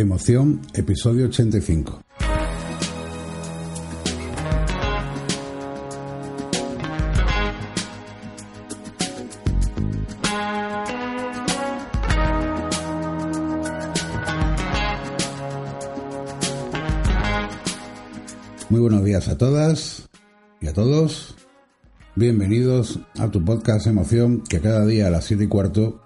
[0.00, 2.02] Emoción, episodio 85.
[18.70, 20.08] Muy buenos días a todas
[20.62, 21.34] y a todos.
[22.14, 26.00] Bienvenidos a tu podcast Emoción que cada día a las 7 y cuarto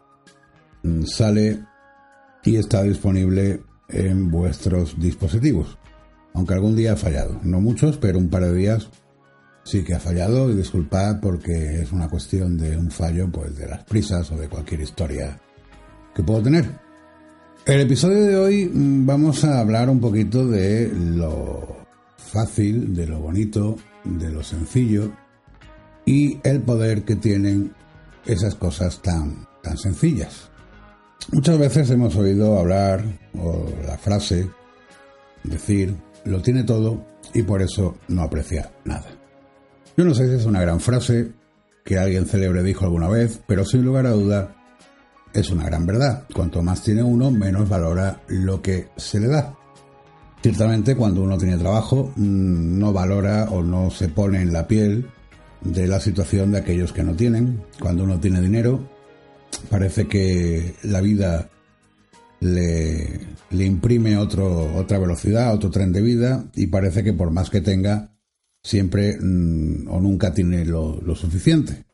[0.82, 1.64] mm, sale
[2.42, 5.79] y está disponible en vuestros dispositivos.
[6.34, 7.40] Aunque algún día ha fallado.
[7.42, 8.88] No muchos, pero un par de días
[9.64, 13.66] sí que ha fallado y disculpad porque es una cuestión de un fallo pues de
[13.66, 15.40] las prisas o de cualquier historia
[16.14, 16.66] que puedo tener.
[17.64, 23.20] El episodio de hoy mm, vamos a hablar un poquito de lo fácil, de lo
[23.20, 25.11] bonito, de lo sencillo
[26.04, 27.72] y el poder que tienen
[28.26, 30.50] esas cosas tan, tan sencillas.
[31.32, 33.02] Muchas veces hemos oído hablar
[33.38, 34.48] o la frase
[35.42, 39.06] decir lo tiene todo y por eso no aprecia nada.
[39.97, 41.33] Yo no sé si es una gran frase
[41.84, 44.56] que alguien célebre dijo alguna vez, pero sin lugar a duda
[45.33, 46.25] es una gran verdad.
[46.34, 49.55] Cuanto más tiene uno, menos valora lo que se le da.
[50.42, 55.11] Ciertamente cuando uno tiene trabajo mm, no valora o no se pone en la piel
[55.62, 57.62] de la situación de aquellos que no tienen.
[57.81, 58.94] Cuando uno tiene dinero
[59.70, 61.48] parece que la vida
[62.41, 67.61] le, imprime otro, otra velocidad, otro tren de vida y parece que por más que
[67.61, 68.15] tenga,
[68.62, 71.84] siempre mm, o nunca tiene lo, lo suficiente.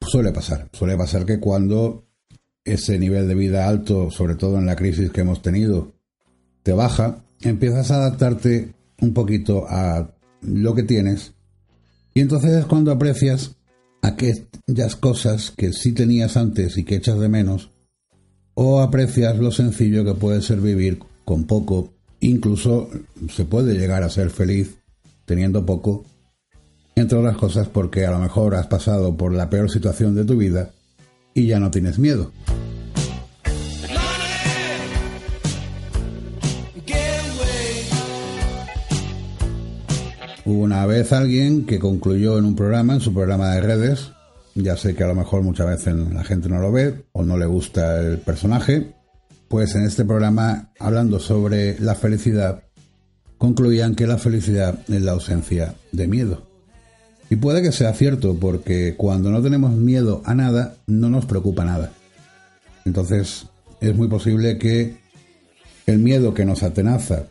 [0.00, 2.06] Suele pasar, suele pasar que cuando
[2.64, 5.94] ese nivel de vida alto, sobre todo en la crisis que hemos tenido,
[6.62, 11.34] te baja, empiezas a adaptarte un poquito a lo que tienes
[12.14, 13.56] y entonces es cuando aprecias
[14.02, 17.70] aquellas cosas que sí tenías antes y que echas de menos,
[18.54, 22.90] o aprecias lo sencillo que puede ser vivir con poco, incluso
[23.30, 24.76] se puede llegar a ser feliz
[25.24, 26.04] teniendo poco,
[26.94, 30.36] entre otras cosas porque a lo mejor has pasado por la peor situación de tu
[30.36, 30.72] vida
[31.32, 32.32] y ya no tienes miedo.
[40.52, 44.12] Hubo una vez alguien que concluyó en un programa, en su programa de redes,
[44.54, 47.38] ya sé que a lo mejor muchas veces la gente no lo ve o no
[47.38, 48.92] le gusta el personaje,
[49.48, 52.64] pues en este programa, hablando sobre la felicidad,
[53.38, 56.46] concluían que la felicidad es la ausencia de miedo.
[57.30, 61.64] Y puede que sea cierto, porque cuando no tenemos miedo a nada, no nos preocupa
[61.64, 61.92] nada.
[62.84, 63.46] Entonces,
[63.80, 64.98] es muy posible que
[65.86, 67.24] el miedo que nos atenaza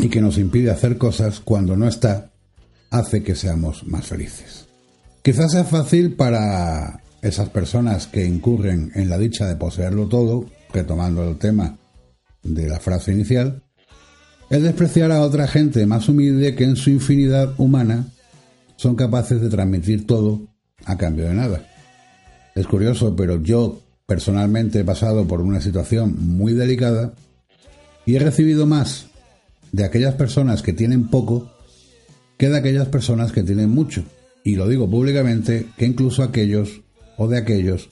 [0.00, 2.29] y que nos impide hacer cosas cuando no está,
[2.90, 4.66] hace que seamos más felices.
[5.22, 11.28] Quizás sea fácil para esas personas que incurren en la dicha de poseerlo todo, retomando
[11.28, 11.78] el tema
[12.42, 13.62] de la frase inicial,
[14.48, 18.06] el despreciar a otra gente más humilde que en su infinidad humana
[18.76, 20.48] son capaces de transmitir todo
[20.84, 21.68] a cambio de nada.
[22.54, 27.12] Es curioso, pero yo personalmente he pasado por una situación muy delicada
[28.06, 29.06] y he recibido más
[29.70, 31.52] de aquellas personas que tienen poco
[32.40, 34.02] que de aquellas personas que tienen mucho.
[34.42, 36.80] Y lo digo públicamente, que incluso aquellos
[37.18, 37.90] o de aquellos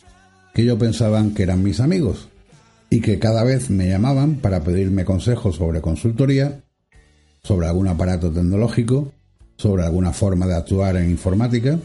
[0.54, 2.31] que yo pensaban que eran mis amigos
[2.88, 6.62] y que cada vez me llamaban para pedirme consejos sobre consultoría,
[7.42, 9.12] sobre algún aparato tecnológico,
[9.58, 11.78] sobre alguna forma de actuar en informática,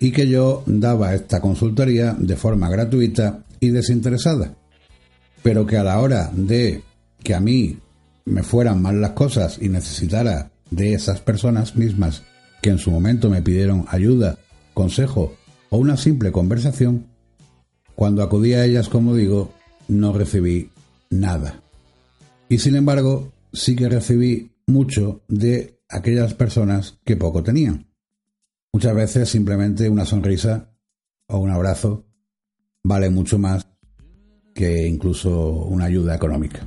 [0.00, 4.56] y que yo daba esta consultoría de forma gratuita y desinteresada,
[5.44, 6.82] pero que a la hora de
[7.22, 7.78] que a mí
[8.24, 12.22] me fueran mal las cosas y necesitara de esas personas mismas
[12.62, 14.38] que en su momento me pidieron ayuda,
[14.74, 15.34] consejo
[15.70, 17.06] o una simple conversación,
[17.94, 19.52] cuando acudí a ellas, como digo,
[19.88, 20.70] no recibí
[21.10, 21.60] nada.
[22.48, 27.88] Y sin embargo, sí que recibí mucho de aquellas personas que poco tenían.
[28.72, 30.70] Muchas veces simplemente una sonrisa
[31.26, 32.06] o un abrazo
[32.84, 33.66] vale mucho más
[34.54, 36.60] que incluso una ayuda económica.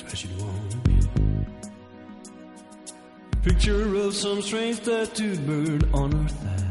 [0.00, 1.46] Especially one
[3.42, 6.64] Picture of some strange tattooed bird on her thigh.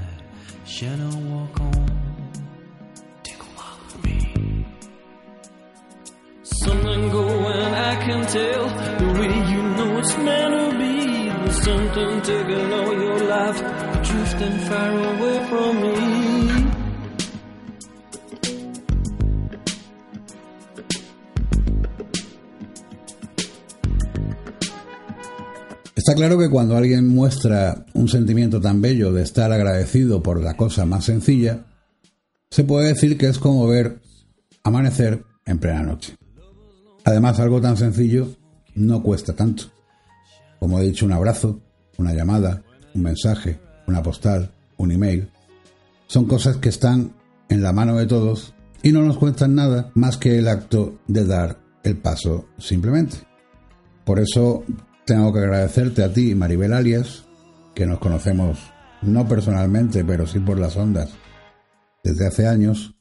[0.65, 1.85] Shannon, walk on,
[3.23, 4.65] take a walk with me.
[6.43, 8.65] Something going, I can tell
[9.01, 11.29] the way you know it's meant to be.
[11.29, 13.59] There's something taking all your life,
[14.07, 15.96] drifting far away from me.
[26.07, 30.55] Está claro que cuando alguien muestra un sentimiento tan bello de estar agradecido por la
[30.55, 31.65] cosa más sencilla,
[32.49, 33.99] se puede decir que es como ver
[34.63, 36.15] amanecer en plena noche.
[37.03, 38.29] Además, algo tan sencillo
[38.73, 39.65] no cuesta tanto.
[40.61, 41.59] Como he dicho, un abrazo,
[41.97, 42.63] una llamada,
[42.93, 45.29] un mensaje, una postal, un email.
[46.07, 47.11] Son cosas que están
[47.49, 51.25] en la mano de todos y no nos cuestan nada más que el acto de
[51.25, 53.17] dar el paso simplemente.
[54.05, 54.63] Por eso
[55.07, 57.23] tengo que agradecerte a ti, Maribel Alias,
[57.73, 58.59] que nos conocemos
[59.01, 61.09] no personalmente, pero sí por las ondas
[62.03, 62.95] desde hace años,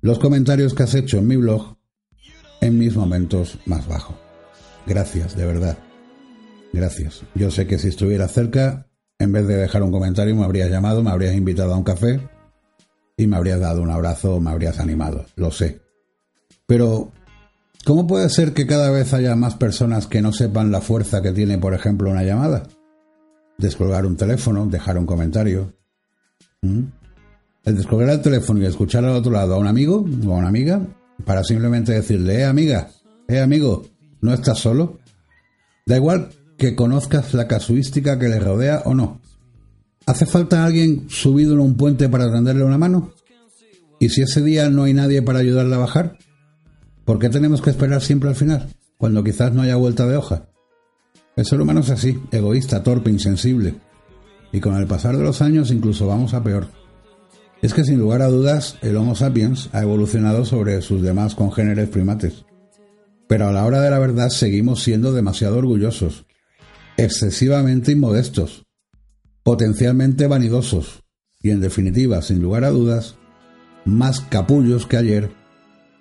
[0.00, 1.76] los comentarios que has hecho en mi blog
[2.60, 4.16] en mis momentos más bajos.
[4.86, 5.78] Gracias, de verdad.
[6.72, 7.22] Gracias.
[7.34, 8.88] Yo sé que si estuviera cerca,
[9.18, 12.20] en vez de dejar un comentario, me habrías llamado, me habrías invitado a un café
[13.16, 15.26] y me habrías dado un abrazo me habrías animado.
[15.36, 15.82] Lo sé.
[16.66, 17.12] Pero,
[17.88, 21.32] ¿cómo puede ser que cada vez haya más personas que no sepan la fuerza que
[21.32, 22.64] tiene, por ejemplo, una llamada?
[23.56, 25.72] Descolgar un teléfono, dejar un comentario.
[26.60, 26.82] ¿Mm?
[27.64, 30.48] El descolgar el teléfono y escuchar al otro lado a un amigo o a una
[30.48, 30.86] amiga
[31.24, 32.90] para simplemente decirle, eh amiga,
[33.26, 33.86] eh amigo,
[34.20, 34.98] ¿no estás solo?
[35.86, 39.22] Da igual que conozcas la casuística que le rodea o no.
[40.04, 43.14] ¿Hace falta alguien subido en un puente para tenderle una mano?
[43.98, 46.18] ¿Y si ese día no hay nadie para ayudarle a bajar?
[47.08, 48.68] ¿Por qué tenemos que esperar siempre al final,
[48.98, 50.50] cuando quizás no haya vuelta de hoja?
[51.36, 53.76] El ser humano es así, egoísta, torpe, insensible.
[54.52, 56.68] Y con el pasar de los años incluso vamos a peor.
[57.62, 61.88] Es que sin lugar a dudas el Homo sapiens ha evolucionado sobre sus demás congéneres
[61.88, 62.44] primates.
[63.26, 66.26] Pero a la hora de la verdad seguimos siendo demasiado orgullosos,
[66.98, 68.66] excesivamente inmodestos,
[69.44, 71.04] potencialmente vanidosos
[71.40, 73.16] y en definitiva, sin lugar a dudas,
[73.86, 75.37] más capullos que ayer,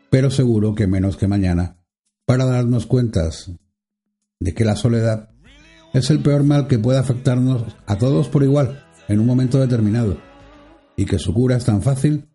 [0.09, 1.77] pero seguro que menos que mañana,
[2.25, 3.51] para darnos cuentas
[4.39, 5.29] de que la soledad
[5.93, 10.17] es el peor mal que puede afectarnos a todos por igual en un momento determinado
[10.95, 12.29] y que su cura es tan fácil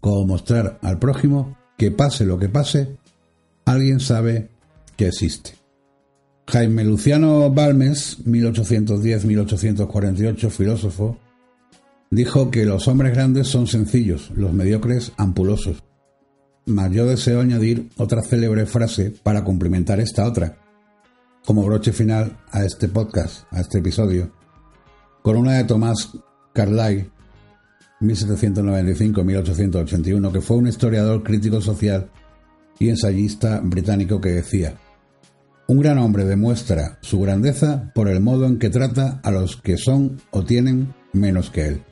[0.00, 2.96] como mostrar al prójimo que pase lo que pase,
[3.64, 4.50] alguien sabe
[4.96, 5.54] que existe.
[6.48, 11.18] Jaime Luciano Balmes, 1810-1848, filósofo,
[12.10, 15.82] dijo que los hombres grandes son sencillos, los mediocres ampulosos.
[16.66, 20.58] Mas yo deseo añadir otra célebre frase para complementar esta otra,
[21.44, 24.32] como broche final a este podcast, a este episodio,
[25.22, 26.10] con una de Tomás
[26.52, 27.08] Carlyle,
[28.00, 32.10] 1795-1881, que fue un historiador crítico social
[32.80, 34.74] y ensayista británico que decía,
[35.68, 39.76] un gran hombre demuestra su grandeza por el modo en que trata a los que
[39.76, 41.84] son o tienen menos que él.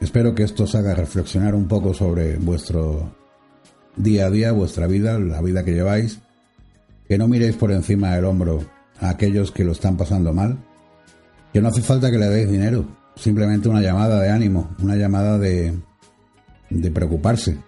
[0.00, 3.22] Espero que esto os haga reflexionar un poco sobre vuestro
[3.96, 6.20] día a día, vuestra vida, la vida que lleváis,
[7.08, 8.64] que no miréis por encima del hombro
[9.00, 10.58] a aquellos que lo están pasando mal,
[11.52, 12.86] que no hace falta que le deis dinero,
[13.16, 15.74] simplemente una llamada de ánimo, una llamada de,
[16.70, 17.58] de preocuparse,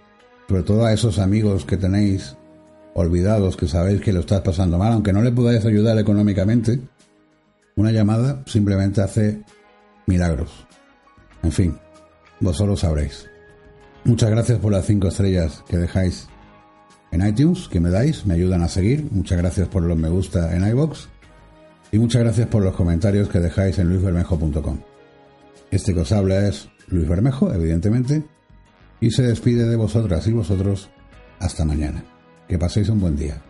[0.49, 2.37] sobre todo a esos amigos que tenéis
[2.95, 6.81] olvidados, que sabéis que lo estás pasando mal, aunque no le podáis ayudar económicamente,
[7.77, 9.43] una llamada simplemente hace
[10.07, 10.67] milagros.
[11.43, 11.79] En fin,
[12.41, 13.29] vosotros sabréis.
[14.07, 16.29] Muchas gracias por las cinco estrellas que dejáis
[17.11, 19.09] en iTunes, que me dais, me ayudan a seguir.
[19.11, 21.09] Muchas gracias por los me gusta en iBox
[21.91, 24.79] y muchas gracias por los comentarios que dejáis en luisbermejo.com.
[25.73, 28.23] Este que os habla es Luis Bermejo, evidentemente,
[29.01, 30.89] y se despide de vosotras y vosotros
[31.41, 32.05] hasta mañana.
[32.47, 33.43] Que paséis un buen día.